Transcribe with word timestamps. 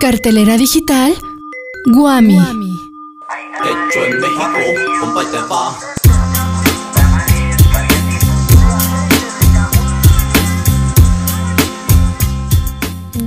Cartelera 0.00 0.56
digital 0.56 1.14
Guami. 1.84 2.38
Hecho 2.38 4.04
en 4.06 4.18
México, 4.18 4.58
compa, 4.98 5.22
y 5.22 5.26
te 5.26 5.36
va. 5.42 5.78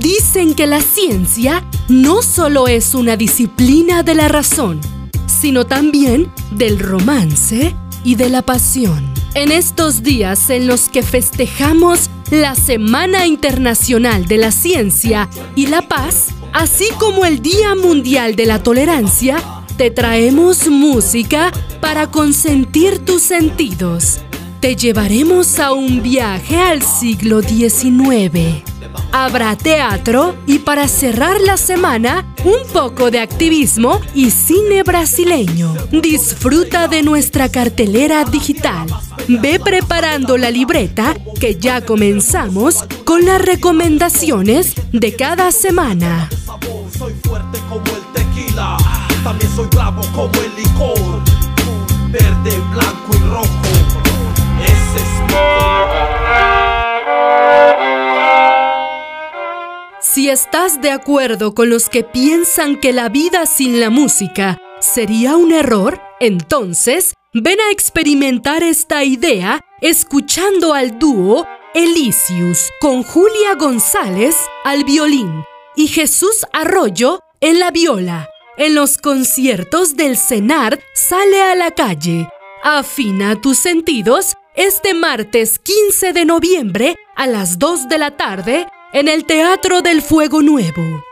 Dicen 0.00 0.54
que 0.54 0.66
la 0.66 0.80
ciencia 0.80 1.64
no 1.88 2.22
solo 2.22 2.66
es 2.66 2.96
una 2.96 3.16
disciplina 3.16 4.02
de 4.02 4.16
la 4.16 4.26
razón, 4.26 4.80
sino 5.26 5.66
también 5.66 6.32
del 6.50 6.80
romance 6.80 7.76
y 8.02 8.16
de 8.16 8.28
la 8.30 8.42
pasión. 8.42 9.14
En 9.34 9.52
estos 9.52 10.02
días 10.02 10.50
en 10.50 10.66
los 10.66 10.88
que 10.88 11.04
festejamos 11.04 12.10
la 12.32 12.56
Semana 12.56 13.28
Internacional 13.28 14.26
de 14.26 14.38
la 14.38 14.50
Ciencia 14.50 15.30
y 15.54 15.68
la 15.68 15.82
Paz, 15.82 16.34
así 16.54 16.88
como 16.98 17.26
el 17.26 17.42
Día 17.42 17.74
Mundial 17.74 18.36
de 18.36 18.46
la 18.46 18.62
Tolerancia, 18.62 19.36
te 19.76 19.90
traemos 19.90 20.68
música 20.68 21.52
para 21.80 22.10
consentir 22.10 23.04
tus 23.04 23.22
sentidos. 23.22 24.20
Te 24.60 24.76
llevaremos 24.76 25.58
a 25.58 25.72
un 25.72 26.02
viaje 26.02 26.56
al 26.56 26.80
siglo 26.80 27.42
XIX. 27.42 28.62
Habrá 29.12 29.56
teatro 29.56 30.36
y 30.46 30.60
para 30.60 30.88
cerrar 30.88 31.40
la 31.40 31.56
semana, 31.56 32.24
un 32.44 32.72
poco 32.72 33.10
de 33.10 33.20
activismo 33.20 34.00
y 34.14 34.30
cine 34.30 34.82
brasileño. 34.82 35.74
Disfruta 35.90 36.88
de 36.88 37.02
nuestra 37.02 37.48
cartelera 37.50 38.24
digital. 38.24 38.86
Ve 39.28 39.60
preparando 39.60 40.38
la 40.38 40.50
libreta 40.50 41.14
que 41.38 41.56
ya 41.56 41.80
comenzamos 41.84 42.84
con 43.04 43.24
las 43.24 43.42
recomendaciones 43.42 44.74
de 44.92 45.14
cada 45.14 45.52
semana. 45.52 46.30
Soy 46.96 47.12
fuerte 47.24 47.58
como 47.68 47.84
el 47.96 48.02
tequila, 48.12 48.76
también 49.24 49.50
soy 49.56 49.66
bravo 49.74 50.02
como 50.14 50.32
el 50.40 50.54
licor. 50.54 51.20
Verde, 52.10 52.62
blanco 52.70 53.10
y 53.12 53.18
rojo, 53.28 53.48
ese 54.62 54.96
es 54.96 55.20
mi 55.26 55.34
Si 60.00 60.30
estás 60.30 60.80
de 60.80 60.92
acuerdo 60.92 61.54
con 61.54 61.70
los 61.70 61.88
que 61.88 62.04
piensan 62.04 62.78
que 62.78 62.92
la 62.92 63.08
vida 63.08 63.46
sin 63.46 63.80
la 63.80 63.90
música 63.90 64.56
sería 64.78 65.36
un 65.36 65.50
error, 65.50 66.00
entonces 66.20 67.14
ven 67.32 67.60
a 67.60 67.72
experimentar 67.72 68.62
esta 68.62 69.02
idea 69.02 69.60
escuchando 69.80 70.72
al 70.72 71.00
dúo 71.00 71.48
Elisius 71.74 72.70
con 72.80 73.02
Julia 73.02 73.56
González 73.58 74.36
al 74.64 74.84
violín 74.84 75.44
y 75.76 75.88
Jesús 75.88 76.46
Arroyo 76.52 77.20
en 77.40 77.58
la 77.58 77.70
viola. 77.70 78.28
En 78.56 78.74
los 78.74 78.98
conciertos 78.98 79.96
del 79.96 80.16
CENAR 80.16 80.78
sale 80.94 81.42
a 81.42 81.54
la 81.54 81.70
calle. 81.72 82.28
Afina 82.62 83.40
tus 83.40 83.58
sentidos 83.58 84.34
este 84.54 84.94
martes 84.94 85.58
15 85.58 86.12
de 86.12 86.24
noviembre 86.24 86.96
a 87.16 87.26
las 87.26 87.58
2 87.58 87.88
de 87.88 87.98
la 87.98 88.16
tarde 88.16 88.66
en 88.92 89.08
el 89.08 89.24
Teatro 89.24 89.82
del 89.82 90.02
Fuego 90.02 90.42
Nuevo. 90.42 91.02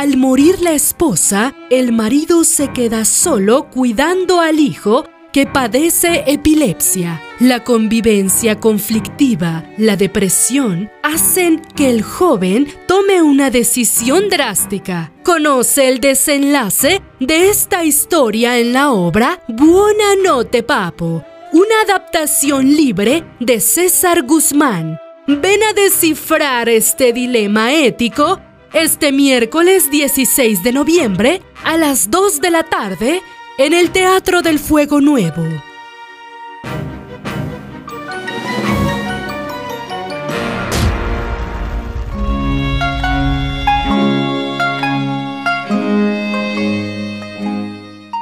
Al 0.00 0.16
morir 0.16 0.62
la 0.62 0.72
esposa, 0.72 1.54
el 1.68 1.92
marido 1.92 2.44
se 2.44 2.72
queda 2.72 3.04
solo 3.04 3.68
cuidando 3.68 4.40
al 4.40 4.58
hijo 4.58 5.04
que 5.30 5.44
padece 5.44 6.24
epilepsia. 6.26 7.20
La 7.38 7.64
convivencia 7.64 8.58
conflictiva, 8.58 9.66
la 9.76 9.98
depresión, 9.98 10.90
hacen 11.02 11.60
que 11.76 11.90
el 11.90 12.02
joven 12.02 12.66
tome 12.88 13.20
una 13.20 13.50
decisión 13.50 14.30
drástica. 14.30 15.12
Conoce 15.22 15.88
el 15.88 16.00
desenlace 16.00 17.02
de 17.18 17.50
esta 17.50 17.84
historia 17.84 18.58
en 18.58 18.72
la 18.72 18.92
obra 18.92 19.42
Buona 19.48 20.16
Notte 20.24 20.62
Papo, 20.62 21.22
una 21.52 21.80
adaptación 21.84 22.74
libre 22.74 23.22
de 23.38 23.60
César 23.60 24.22
Guzmán. 24.22 24.98
Ven 25.26 25.62
a 25.62 25.74
descifrar 25.74 26.70
este 26.70 27.12
dilema 27.12 27.74
ético 27.74 28.40
este 28.72 29.10
miércoles 29.10 29.90
16 29.90 30.62
de 30.62 30.72
noviembre 30.72 31.42
a 31.64 31.76
las 31.76 32.10
2 32.10 32.40
de 32.40 32.50
la 32.50 32.62
tarde 32.62 33.20
en 33.58 33.72
el 33.72 33.90
Teatro 33.90 34.42
del 34.42 34.58
Fuego 34.58 35.00
Nuevo. 35.00 35.44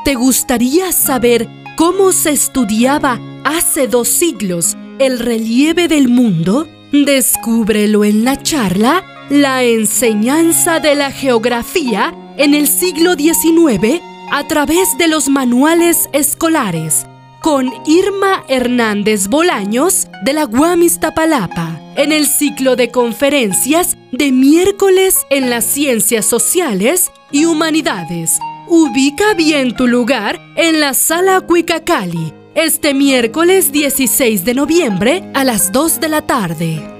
¿Te 0.04 0.14
gustaría 0.14 0.92
saber 0.92 1.46
cómo 1.76 2.12
se 2.12 2.30
estudiaba 2.30 3.20
hace 3.44 3.86
dos 3.86 4.08
siglos 4.08 4.76
el 4.98 5.18
relieve 5.18 5.88
del 5.88 6.08
mundo? 6.08 6.66
Descúbrelo 6.90 8.04
en 8.04 8.24
la 8.24 8.42
charla 8.42 9.04
La 9.30 9.62
enseñanza 9.62 10.80
de 10.80 10.94
la 10.94 11.10
geografía 11.10 12.14
en 12.38 12.54
el 12.54 12.66
siglo 12.66 13.14
XIX 13.14 14.00
a 14.30 14.48
través 14.48 14.96
de 14.96 15.06
los 15.06 15.28
manuales 15.28 16.08
escolares 16.14 17.06
con 17.40 17.70
Irma 17.86 18.44
Hernández 18.48 19.28
Bolaños 19.28 20.06
de 20.24 20.32
la 20.32 20.44
Guamistapalapa 20.44 21.78
en 21.96 22.12
el 22.12 22.26
ciclo 22.26 22.74
de 22.74 22.90
conferencias 22.90 23.98
de 24.12 24.32
miércoles 24.32 25.18
en 25.28 25.50
las 25.50 25.66
ciencias 25.66 26.24
sociales 26.24 27.10
y 27.30 27.44
humanidades. 27.44 28.38
Ubica 28.66 29.34
bien 29.34 29.76
tu 29.76 29.86
lugar 29.86 30.40
en 30.56 30.80
la 30.80 30.94
sala 30.94 31.42
Cuicacali 31.42 32.32
este 32.54 32.94
miércoles 32.94 33.72
16 33.72 34.44
de 34.46 34.54
noviembre 34.54 35.22
a 35.34 35.44
las 35.44 35.70
2 35.70 36.00
de 36.00 36.08
la 36.08 36.22
tarde. 36.22 36.98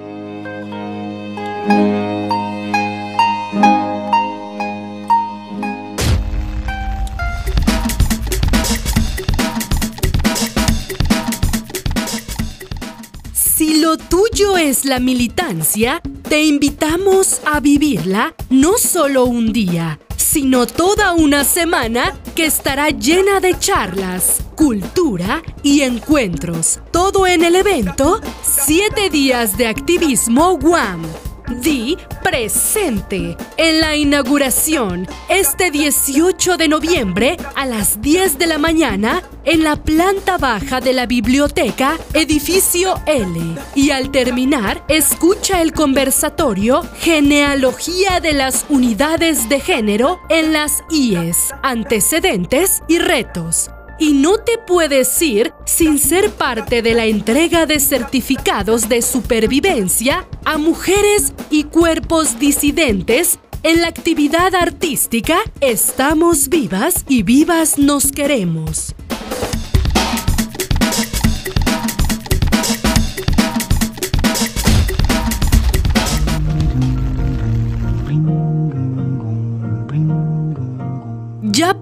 Si 13.58 13.80
lo 13.80 13.98
tuyo 13.98 14.56
es 14.56 14.84
la 14.84 15.00
militancia, 15.00 16.00
te 16.28 16.44
invitamos 16.44 17.41
a 17.44 17.58
vivirla 17.58 18.32
no 18.50 18.78
solo 18.78 19.24
un 19.24 19.52
día, 19.52 19.98
sino 20.16 20.64
toda 20.64 21.12
una 21.12 21.42
semana 21.42 22.16
que 22.36 22.47
estará 22.47 22.91
llena 22.91 23.41
de 23.41 23.58
charlas, 23.58 24.42
cultura 24.54 25.42
y 25.64 25.80
encuentros. 25.80 26.78
Todo 26.92 27.26
en 27.26 27.42
el 27.42 27.56
evento 27.56 28.20
7 28.44 29.10
días 29.10 29.58
de 29.58 29.66
activismo 29.66 30.56
Guam. 30.56 31.02
Di 31.50 31.97
presente 32.22 33.34
en 33.56 33.81
la 33.81 33.97
inauguración 33.97 35.09
este 35.31 35.70
18 35.70 36.59
de 36.59 36.69
noviembre 36.69 37.38
a 37.54 37.64
las 37.64 38.03
10 38.03 38.38
de 38.38 38.47
la 38.47 38.59
mañana 38.59 39.22
en 39.44 39.64
la 39.64 39.76
planta 39.76 40.36
baja 40.36 40.81
de 40.81 40.92
la 40.92 41.06
biblioteca 41.06 41.98
Edificio 42.12 43.00
L. 43.06 43.56
Y 43.75 43.91
al 43.91 44.10
terminar, 44.10 44.84
escucha 44.88 45.62
el 45.62 45.72
conversatorio 45.72 46.82
Genealogía 46.98 48.20
de 48.20 48.34
las 48.34 48.66
unidades 48.69 49.48
de 49.48 49.60
género 49.60 50.20
en 50.28 50.53
las 50.53 50.84
IES, 50.91 51.54
antecedentes 51.62 52.83
y 52.89 52.98
retos 52.98 53.71
y 53.98 54.12
no 54.12 54.39
te 54.39 54.59
puedes 54.59 55.21
ir 55.22 55.53
sin 55.65 55.98
ser 55.98 56.30
parte 56.30 56.83
de 56.83 56.95
la 56.95 57.06
entrega 57.06 57.66
de 57.66 57.80
certificados 57.80 58.89
de 58.89 59.03
supervivencia 59.03 60.27
a 60.45 60.59
mujeres 60.59 61.33
y 61.50 61.65
cuerpos 61.65 62.39
disidentes 62.39 63.39
en 63.62 63.80
la 63.80 63.89
actividad 63.89 64.54
artística 64.54 65.39
Estamos 65.60 66.48
vivas 66.48 67.04
y 67.09 67.22
vivas 67.22 67.78
nos 67.78 68.12
queremos. 68.12 68.95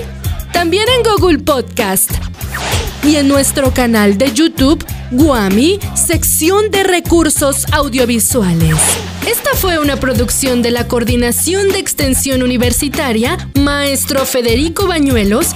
también 0.55 0.87
en 0.88 1.03
Google 1.03 1.41
Podcast 1.41 2.11
y 3.05 3.17
en 3.17 3.29
nuestro 3.29 3.75
canal 3.75 4.17
de 4.17 4.32
YouTube, 4.32 4.82
Guami, 5.11 5.79
sección 5.94 6.70
de 6.70 6.82
recursos 6.82 7.67
audiovisuales. 7.73 8.79
Esta 9.27 9.55
fue 9.55 9.79
una 9.79 10.01
producción 10.01 10.63
de 10.63 10.73
la 10.73 10.89
Coordinación 10.89 11.69
de 11.71 11.79
Extensión 11.79 12.43
Universitaria, 12.43 13.39
maestro 13.55 14.27
Federico 14.27 14.89
Bañuelos, 14.89 15.55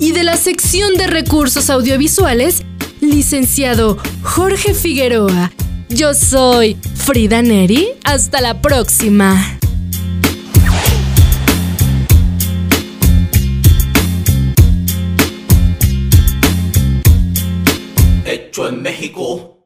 y 0.00 0.10
de 0.10 0.24
la 0.24 0.36
sección 0.36 0.94
de 0.94 1.06
recursos 1.06 1.70
audiovisuales, 1.70 2.62
licenciado 3.00 3.96
Jorge 4.22 4.74
Figueroa. 4.74 5.52
Yo 5.88 6.14
soy 6.14 6.76
Frida 6.96 7.42
Neri. 7.42 7.90
Hasta 8.02 8.40
la 8.40 8.60
próxima. 8.60 9.58
Hecho 18.24 18.68
en 18.68 18.82
México. 18.82 19.59